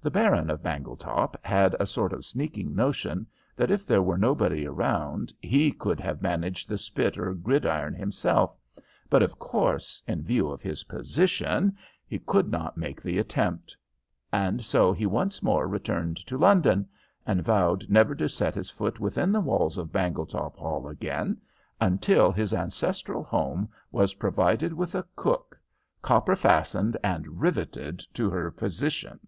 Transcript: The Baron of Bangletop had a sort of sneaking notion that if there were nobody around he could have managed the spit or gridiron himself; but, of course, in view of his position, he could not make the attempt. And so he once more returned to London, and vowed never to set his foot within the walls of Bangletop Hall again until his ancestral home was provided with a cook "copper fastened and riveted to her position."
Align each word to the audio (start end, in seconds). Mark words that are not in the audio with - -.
The 0.00 0.12
Baron 0.12 0.48
of 0.48 0.62
Bangletop 0.62 1.44
had 1.44 1.76
a 1.78 1.86
sort 1.86 2.14
of 2.14 2.24
sneaking 2.24 2.74
notion 2.74 3.26
that 3.56 3.70
if 3.70 3.84
there 3.86 4.00
were 4.00 4.16
nobody 4.16 4.66
around 4.66 5.34
he 5.42 5.70
could 5.70 6.00
have 6.00 6.22
managed 6.22 6.66
the 6.66 6.78
spit 6.78 7.18
or 7.18 7.34
gridiron 7.34 7.92
himself; 7.92 8.56
but, 9.10 9.22
of 9.22 9.38
course, 9.38 10.02
in 10.08 10.22
view 10.22 10.48
of 10.48 10.62
his 10.62 10.84
position, 10.84 11.76
he 12.06 12.18
could 12.20 12.50
not 12.50 12.78
make 12.78 13.02
the 13.02 13.18
attempt. 13.18 13.76
And 14.32 14.64
so 14.64 14.94
he 14.94 15.04
once 15.04 15.42
more 15.42 15.68
returned 15.68 16.16
to 16.26 16.38
London, 16.38 16.88
and 17.26 17.42
vowed 17.44 17.90
never 17.90 18.14
to 18.14 18.30
set 18.30 18.54
his 18.54 18.70
foot 18.70 18.98
within 19.00 19.30
the 19.30 19.40
walls 19.42 19.76
of 19.76 19.92
Bangletop 19.92 20.56
Hall 20.56 20.88
again 20.88 21.38
until 21.82 22.32
his 22.32 22.54
ancestral 22.54 23.22
home 23.22 23.68
was 23.92 24.14
provided 24.14 24.72
with 24.72 24.94
a 24.94 25.04
cook 25.16 25.60
"copper 26.00 26.36
fastened 26.36 26.96
and 27.04 27.42
riveted 27.42 27.98
to 28.14 28.30
her 28.30 28.50
position." 28.50 29.20